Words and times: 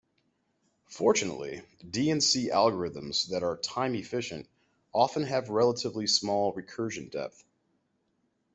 Fortunately, 0.87 1.61
D 1.87 2.09
and 2.09 2.23
C 2.23 2.49
algorithms 2.49 3.27
that 3.29 3.43
are 3.43 3.57
time-efficient 3.57 4.47
often 4.93 5.21
have 5.21 5.49
relatively 5.51 6.07
small 6.07 6.53
recursion 6.55 7.11
depth. 7.11 7.45